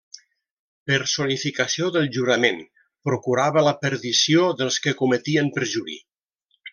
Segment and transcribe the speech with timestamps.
[0.91, 2.59] Personificació del jurament,
[3.11, 5.99] procurava la perdició dels que cometien perjuri.